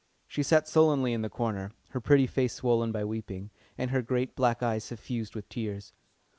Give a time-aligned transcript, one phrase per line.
[0.27, 4.35] She sat sullenly in the corner, her pretty face swollen by weeping, and her great
[4.35, 5.93] black eyes suffused with tears.